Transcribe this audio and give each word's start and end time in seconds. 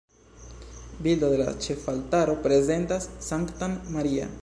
Bildo 1.07 1.29
de 1.35 1.37
la 1.43 1.53
ĉefaltaro 1.67 2.37
prezentas 2.49 3.09
Sanktan 3.31 3.79
Maria. 3.99 4.37